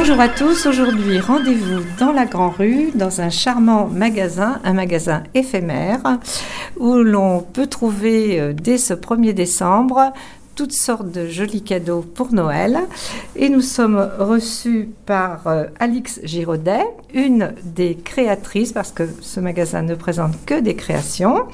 Bonjour 0.00 0.20
à 0.20 0.28
tous, 0.28 0.66
aujourd'hui 0.66 1.18
rendez-vous 1.18 1.82
dans 1.98 2.12
la 2.12 2.24
Grand 2.24 2.50
Rue, 2.50 2.92
dans 2.94 3.20
un 3.20 3.30
charmant 3.30 3.88
magasin, 3.88 4.60
un 4.62 4.72
magasin 4.72 5.24
éphémère, 5.34 6.20
où 6.76 6.94
l'on 6.98 7.40
peut 7.40 7.66
trouver 7.66 8.38
euh, 8.40 8.52
dès 8.52 8.78
ce 8.78 8.94
1er 8.94 9.32
décembre 9.32 10.12
toutes 10.54 10.72
sortes 10.72 11.10
de 11.10 11.26
jolis 11.26 11.64
cadeaux 11.64 12.02
pour 12.02 12.32
Noël. 12.32 12.78
Et 13.34 13.48
nous 13.48 13.60
sommes 13.60 14.08
reçus 14.20 14.88
par 15.04 15.48
euh, 15.48 15.64
Alix 15.80 16.20
Giraudet, 16.22 16.86
une 17.12 17.52
des 17.64 17.96
créatrices, 17.96 18.70
parce 18.70 18.92
que 18.92 19.02
ce 19.20 19.40
magasin 19.40 19.82
ne 19.82 19.96
présente 19.96 20.34
que 20.46 20.60
des 20.60 20.76
créations. 20.76 21.46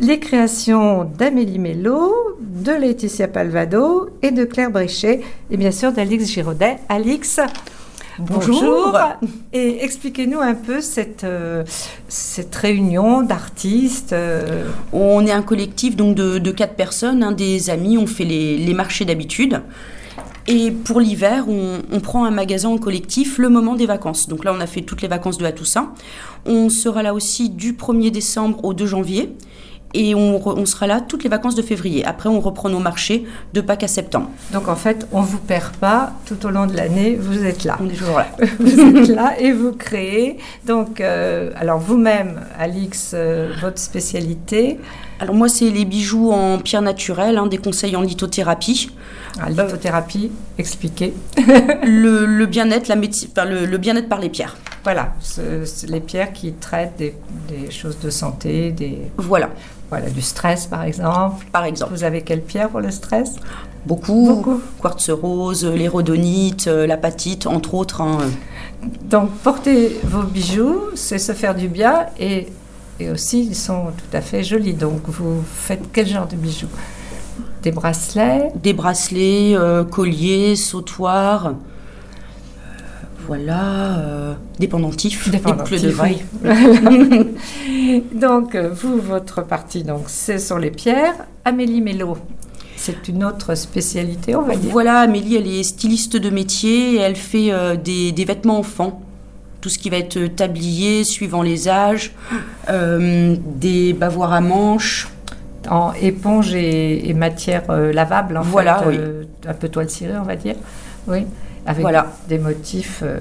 Les 0.00 0.20
créations 0.20 1.04
d'Amélie 1.18 1.58
Mello, 1.58 2.14
de 2.40 2.72
Laetitia 2.72 3.28
Palvado 3.28 4.10
et 4.22 4.30
de 4.30 4.44
Claire 4.44 4.70
Bréchet, 4.70 5.20
et 5.50 5.56
bien 5.56 5.70
sûr 5.72 5.92
d'Alix 5.92 6.26
Giraudet. 6.30 6.78
Alix, 6.88 7.40
Bonjour. 8.20 8.98
Et 9.52 9.84
expliquez-nous 9.84 10.40
un 10.40 10.54
peu 10.54 10.80
cette, 10.80 11.22
euh, 11.22 11.62
cette 12.08 12.54
réunion 12.56 13.22
d'artistes. 13.22 14.12
euh, 14.12 14.64
On 14.92 15.24
est 15.24 15.30
un 15.30 15.42
collectif 15.42 15.94
donc 15.94 16.16
de, 16.16 16.38
de 16.38 16.50
quatre 16.50 16.74
personnes, 16.74 17.22
hein, 17.22 17.30
des 17.30 17.70
amis, 17.70 17.96
on 17.96 18.08
fait 18.08 18.24
les, 18.24 18.56
les 18.58 18.74
marchés 18.74 19.04
d'habitude. 19.04 19.62
Et 20.48 20.72
pour 20.72 20.98
l'hiver, 20.98 21.44
on, 21.48 21.78
on 21.92 22.00
prend 22.00 22.24
un 22.24 22.32
magasin 22.32 22.70
en 22.70 22.78
collectif 22.78 23.38
le 23.38 23.50
moment 23.50 23.76
des 23.76 23.86
vacances. 23.86 24.28
Donc 24.28 24.44
là, 24.44 24.52
on 24.56 24.60
a 24.60 24.66
fait 24.66 24.80
toutes 24.80 25.02
les 25.02 25.08
vacances 25.08 25.38
de 25.38 25.44
la 25.44 25.52
Toussaint. 25.52 25.92
On 26.44 26.70
sera 26.70 27.04
là 27.04 27.14
aussi 27.14 27.50
du 27.50 27.74
1er 27.74 28.10
décembre 28.10 28.64
au 28.64 28.74
2 28.74 28.86
janvier. 28.86 29.32
Et 29.94 30.14
on, 30.14 30.66
sera 30.66 30.86
là 30.86 31.00
toutes 31.00 31.24
les 31.24 31.30
vacances 31.30 31.54
de 31.54 31.62
février. 31.62 32.04
Après, 32.04 32.28
on 32.28 32.40
reprend 32.40 32.68
nos 32.68 32.78
marchés 32.78 33.24
de 33.54 33.60
Pâques 33.62 33.84
à 33.84 33.88
septembre. 33.88 34.28
Donc 34.52 34.68
en 34.68 34.76
fait, 34.76 35.06
on 35.12 35.22
vous 35.22 35.38
perd 35.38 35.76
pas 35.76 36.12
tout 36.26 36.44
au 36.44 36.50
long 36.50 36.66
de 36.66 36.76
l'année, 36.76 37.16
vous 37.18 37.42
êtes 37.44 37.64
là. 37.64 37.78
On 37.80 37.88
est 37.88 37.94
toujours 37.94 38.18
là. 38.18 38.26
vous 38.60 38.80
êtes 38.80 39.08
là 39.08 39.40
et 39.40 39.50
vous 39.52 39.72
créez. 39.72 40.36
Donc, 40.66 41.00
euh, 41.00 41.50
alors 41.56 41.78
vous-même, 41.78 42.40
Alix, 42.58 43.12
euh, 43.14 43.50
votre 43.62 43.78
spécialité, 43.78 44.78
Alors 45.20 45.34
moi, 45.34 45.48
c'est 45.48 45.70
les 45.70 45.86
bijoux 45.86 46.32
en 46.32 46.58
pierre 46.58 46.82
naturelle, 46.82 47.38
hein, 47.38 47.46
des 47.46 47.58
conseils 47.58 47.96
en 47.96 48.02
lithothérapie. 48.02 48.90
la 49.38 49.48
lithothérapie, 49.64 50.30
expliquez. 50.58 51.14
le, 51.82 52.26
le 52.26 52.46
bien-être, 52.46 52.88
la 52.88 52.96
médecine, 52.96 53.30
enfin, 53.32 53.46
le, 53.48 53.64
le 53.64 53.78
bien-être 53.78 54.08
par 54.08 54.20
les 54.20 54.28
pierres. 54.28 54.56
Voilà, 54.84 55.14
ce- 55.20 55.86
les 55.86 56.00
pierres 56.00 56.32
qui 56.32 56.52
traitent 56.52 56.94
des, 56.98 57.14
des 57.48 57.70
choses 57.70 57.98
de 58.00 58.10
santé, 58.10 58.70
des, 58.70 58.98
Voilà, 59.16 59.50
voilà, 59.90 60.10
du 60.10 60.20
stress 60.22 60.66
par 60.66 60.82
exemple. 60.84 61.46
par 61.52 61.64
exemple. 61.64 61.92
Vous 61.94 62.04
avez 62.04 62.22
quelle 62.22 62.42
pierre 62.42 62.68
pour 62.68 62.80
le 62.80 62.90
stress? 62.90 63.36
Beaucoup, 63.86 64.26
Beaucoup. 64.34 64.60
quartz 64.82 65.08
rose, 65.10 65.64
l'érodonite, 65.64 66.66
euh, 66.66 66.86
l'apatite, 66.86 67.46
entre 67.46 67.74
autres. 67.74 68.00
hein. 68.02 68.18
Donc 69.04 69.30
porter 69.38 69.98
vos 70.04 70.22
bijoux, 70.22 70.80
c'est 70.94 71.18
se 71.18 71.32
faire 71.32 71.54
du 71.54 71.68
bien 71.68 72.06
et, 72.18 72.48
et 73.00 73.10
aussi 73.10 73.44
ils 73.46 73.54
sont 73.56 73.86
tout 73.96 74.16
à 74.16 74.20
fait 74.20 74.42
jolis. 74.42 74.74
Donc 74.74 75.00
vous 75.06 75.42
faites 75.46 75.84
quel 75.92 76.06
genre 76.06 76.26
de 76.26 76.36
bijoux? 76.36 76.68
Des 77.62 77.72
bracelets? 77.72 78.52
Des 78.62 78.72
bracelets, 78.72 79.54
euh, 79.56 79.84
colliers, 79.84 80.54
sautoirs. 80.54 81.54
Euh, 83.30 83.36
Voilà, 83.36 83.98
euh, 83.98 84.34
des 84.58 84.68
pendentifs, 84.68 85.30
des 85.30 85.38
vraie. 85.38 86.18
oui. 86.44 88.04
donc, 88.14 88.54
euh, 88.54 88.70
vous, 88.72 88.98
votre 89.00 89.42
partie, 89.42 89.82
donc, 89.84 90.04
c'est 90.06 90.38
sur 90.38 90.58
les 90.58 90.70
pierres. 90.70 91.14
Amélie 91.44 91.80
Mello, 91.80 92.16
c'est 92.76 93.08
une 93.08 93.24
autre 93.24 93.54
spécialité, 93.54 94.34
on 94.36 94.42
va 94.42 94.56
dire. 94.56 94.70
Voilà, 94.70 95.00
Amélie, 95.00 95.36
elle 95.36 95.46
est 95.46 95.62
styliste 95.62 96.16
de 96.16 96.30
métier 96.30 96.94
et 96.94 96.98
elle 96.98 97.16
fait 97.16 97.52
euh, 97.52 97.76
des, 97.76 98.12
des 98.12 98.24
vêtements 98.24 98.58
enfants. 98.58 99.02
Tout 99.60 99.68
ce 99.68 99.78
qui 99.78 99.90
va 99.90 99.96
être 99.96 100.16
euh, 100.16 100.28
tablier, 100.28 101.02
suivant 101.04 101.42
les 101.42 101.68
âges, 101.68 102.12
euh, 102.70 103.34
des 103.56 103.92
bavoirs 103.92 104.32
à 104.32 104.40
manches. 104.40 105.08
En 105.68 105.92
éponge 106.00 106.54
et, 106.54 107.10
et 107.10 107.14
matière 107.14 107.64
euh, 107.68 107.92
lavable, 107.92 108.38
en 108.38 108.42
Voilà, 108.42 108.78
fait, 108.78 108.96
euh, 108.96 109.24
un 109.46 109.52
peu 109.52 109.68
toile 109.68 109.90
cirée, 109.90 110.16
on 110.18 110.22
va 110.22 110.36
dire. 110.36 110.54
Oui, 111.08 111.26
avec 111.68 111.82
Voilà. 111.82 112.06
des 112.28 112.38
motifs 112.38 113.00
euh, 113.02 113.18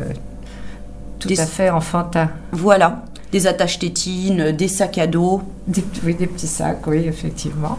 tout 1.19 1.27
Des- 1.27 1.39
à 1.39 1.45
fait 1.45 1.69
enfantins. 1.69 2.29
Voilà, 2.51 3.03
des 3.31 3.45
attaches 3.45 3.77
tétines, 3.79 4.51
des 4.53 4.67
sacs 4.69 4.97
à 4.97 5.05
dos. 5.07 5.41
Des, 5.67 5.83
oui, 6.05 6.15
des 6.15 6.27
petits 6.27 6.47
sacs, 6.47 6.87
oui, 6.87 6.99
effectivement. 7.07 7.77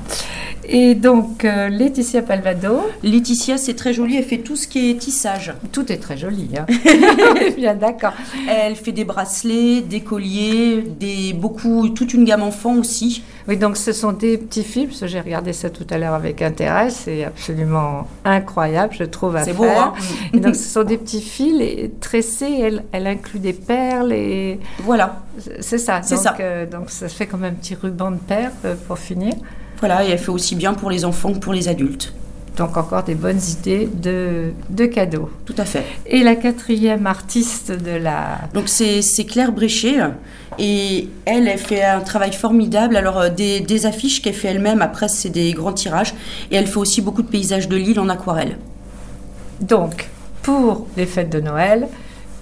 Et 0.70 0.94
donc, 0.94 1.46
euh, 1.46 1.70
Laetitia 1.70 2.20
Palvado, 2.20 2.82
Laetitia, 3.02 3.56
c'est 3.56 3.72
très 3.72 3.94
joli, 3.94 4.18
elle 4.18 4.24
fait 4.24 4.38
tout 4.38 4.56
ce 4.56 4.68
qui 4.68 4.90
est 4.90 4.96
tissage. 4.96 5.54
tout 5.72 5.90
est 5.90 5.96
très 5.96 6.18
joli. 6.18 6.50
Hein. 6.58 6.66
Bien 7.56 7.74
d'accord. 7.74 8.12
Elle 8.46 8.76
fait 8.76 8.92
des 8.92 9.04
bracelets, 9.06 9.80
des 9.80 10.00
colliers, 10.02 10.84
des 11.00 11.32
beaucoup, 11.32 11.88
toute 11.88 12.12
une 12.12 12.24
gamme 12.24 12.42
enfant 12.42 12.74
aussi. 12.76 13.22
Oui, 13.48 13.56
donc 13.56 13.78
ce 13.78 13.92
sont 13.92 14.12
des 14.12 14.36
petits 14.36 14.62
films, 14.62 14.88
parce 14.88 15.00
que 15.00 15.06
j'ai 15.06 15.20
regardé 15.20 15.54
ça 15.54 15.70
tout 15.70 15.86
à 15.88 15.96
l'heure 15.96 16.12
avec 16.12 16.42
intérêt, 16.42 16.90
c'est 16.90 17.24
absolument 17.24 18.06
incroyable, 18.26 18.92
je 18.98 19.04
trouve, 19.04 19.38
C'est 19.42 19.54
beau, 19.54 19.64
hein 19.64 19.94
Et 20.34 20.38
donc 20.38 20.54
ce 20.54 20.68
sont 20.68 20.84
des 20.84 20.98
petits 20.98 21.22
fils 21.22 21.58
et 21.62 21.90
tressés, 21.98 22.60
elle, 22.62 22.84
elle 22.92 23.06
inclut 23.06 23.38
des 23.40 23.54
perles 23.54 24.12
et 24.12 24.60
Voilà, 24.84 25.22
c'est 25.60 25.78
ça. 25.78 26.02
C'est 26.02 26.16
ça. 26.18 26.36
euh, 26.40 26.66
donc 26.66 26.90
ça 26.90 27.08
fait 27.08 27.26
comme 27.26 27.44
un 27.44 27.52
petit 27.52 27.74
ruban 27.74 28.10
de 28.10 28.18
perles 28.18 28.52
euh, 28.66 28.74
pour 28.86 28.98
finir. 28.98 29.32
voilà, 29.78 30.04
et 30.04 30.10
elle 30.10 30.18
fait 30.18 30.30
aussi 30.30 30.54
bien 30.54 30.74
pour 30.74 30.90
les 30.90 31.06
enfants 31.06 31.32
que 31.32 31.38
pour 31.38 31.54
les 31.54 31.68
adultes. 31.68 32.12
Donc 32.58 32.76
encore 32.76 33.04
des 33.04 33.14
bonnes 33.14 33.40
idées 33.58 33.88
de, 33.92 34.50
de 34.68 34.86
cadeaux. 34.86 35.30
Tout 35.46 35.54
à 35.56 35.64
fait. 35.64 35.84
Et 36.06 36.24
la 36.24 36.34
quatrième 36.34 37.06
artiste 37.06 37.70
de 37.70 37.92
la... 37.92 38.40
Donc 38.52 38.68
c'est 38.68 39.24
Claire 39.24 39.52
Bréchet 39.52 39.98
et 40.58 41.08
elle, 41.24 41.46
elle 41.46 41.58
fait 41.58 41.84
un 41.84 42.00
travail 42.00 42.32
formidable. 42.32 42.96
Alors 42.96 43.18
euh, 43.18 43.28
des, 43.28 43.60
des 43.60 43.86
affiches 43.86 44.20
qu'elle 44.20 44.34
fait 44.34 44.48
elle-même, 44.48 44.82
après 44.82 45.08
c'est 45.08 45.28
des 45.30 45.52
grands 45.52 45.72
tirages 45.72 46.14
et 46.50 46.56
elle 46.56 46.66
fait 46.66 46.78
aussi 46.78 47.00
beaucoup 47.00 47.22
de 47.22 47.28
paysages 47.28 47.68
de 47.68 47.76
l'île 47.76 48.00
en 48.00 48.08
aquarelle. 48.08 48.58
Donc, 49.60 50.08
pour 50.42 50.88
les 50.96 51.06
fêtes 51.06 51.30
de 51.30 51.40
Noël, 51.40 51.86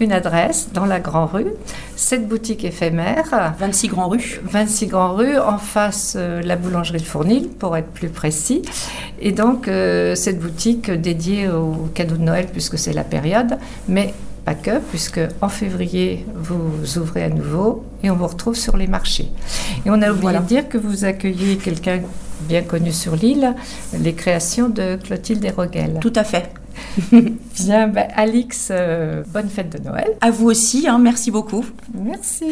une 0.01 0.13
adresse 0.13 0.69
dans 0.73 0.87
la 0.87 1.01
Grand 1.01 1.27
Rue, 1.27 1.53
cette 1.97 2.29
boutique 2.29 2.65
éphémère 2.65 3.55
26 3.59 3.89
grands 3.89 4.09
rues. 4.09 4.41
26 4.45 4.87
Grand 4.87 5.15
Rue, 5.15 5.39
en 5.39 5.59
face 5.59 6.15
euh, 6.17 6.43
la 6.43 6.57
boulangerie 6.57 6.99
Le 6.99 7.05
Fournil, 7.05 7.49
pour 7.49 7.77
être 7.77 7.89
plus 7.89 8.09
précis. 8.09 8.63
Et 9.21 9.33
donc, 9.33 9.67
euh, 9.67 10.15
cette 10.15 10.39
boutique 10.39 10.91
dédiée 10.91 11.49
aux 11.49 11.89
cadeaux 11.95 12.17
de 12.17 12.23
Noël, 12.23 12.47
puisque 12.53 12.79
c'est 12.79 12.93
la 12.93 13.05
période, 13.05 13.57
mais 13.89 14.15
pas 14.45 14.55
que, 14.55 14.79
puisque 14.91 15.21
en 15.41 15.49
février, 15.49 16.25
vous 16.37 16.99
ouvrez 16.99 17.25
à 17.25 17.29
nouveau 17.31 17.85
et 18.05 18.11
on 18.11 18.15
vous 18.15 18.27
retrouve 18.29 18.55
sur 18.55 18.77
les 18.77 18.87
marchés. 18.87 19.29
Et 19.85 19.91
on 19.91 19.95
a 20.03 20.11
oublié 20.11 20.21
Voilà. 20.21 20.39
de 20.41 20.47
dire 20.47 20.69
que 20.69 20.79
vous 20.79 21.05
accueillez 21.05 21.57
quelqu'un 21.57 22.01
bien 22.43 22.63
connu 22.63 22.93
sur 22.93 23.17
l'île, 23.17 23.55
les 23.99 24.13
créations 24.13 24.69
de 24.69 24.97
Clotilde 25.03 25.41
Desroguel. 25.41 25.99
Tout 26.01 26.13
à 26.15 26.23
fait. 26.23 26.51
Bien, 27.13 27.89
bah, 27.89 28.07
Alix, 28.15 28.69
euh, 28.71 29.23
bonne 29.29 29.49
fête 29.49 29.71
de 29.71 29.83
Noël. 29.83 30.09
À 30.21 30.31
vous 30.31 30.47
aussi, 30.47 30.87
hein, 30.89 30.99
merci 30.99 31.31
beaucoup. 31.31 31.65
Merci. 31.95 32.45